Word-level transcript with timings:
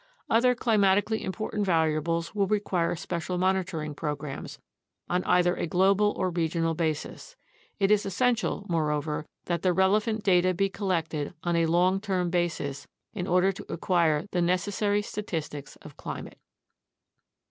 Other 0.31 0.55
climatically 0.55 1.19
im 1.19 1.31
portant 1.31 1.63
variables 1.63 2.33
will 2.33 2.47
require 2.47 2.95
special 2.95 3.37
monitoring 3.37 3.93
programs, 3.93 4.57
on 5.07 5.23
either 5.25 5.53
a 5.55 5.67
global 5.67 6.15
or 6.17 6.31
regional 6.31 6.73
basis. 6.73 7.35
It 7.79 7.91
is 7.91 8.03
essential, 8.03 8.65
moreover, 8.67 9.27
that 9.45 9.61
the 9.61 9.73
relevant 9.73 10.23
data 10.23 10.55
be 10.55 10.69
collected 10.71 11.35
on 11.43 11.55
a 11.55 11.67
long 11.67 12.01
term 12.01 12.31
basis 12.31 12.87
in 13.13 13.27
order 13.27 13.51
to 13.51 13.71
acquire 13.71 14.25
the 14.31 14.41
necessary 14.41 15.03
statistics 15.03 15.75
of 15.83 15.97
climate. 15.97 16.39